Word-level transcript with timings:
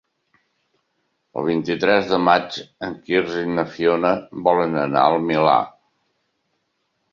El 1.41 1.45
vint-i-tres 1.49 2.07
de 2.13 2.19
maig 2.29 2.57
en 2.89 2.97
Quirze 3.05 3.45
i 3.49 3.53
na 3.59 3.67
Fiona 3.77 4.13
volen 4.49 4.83
anar 4.87 5.07
al 5.13 5.21
Milà. 5.31 5.57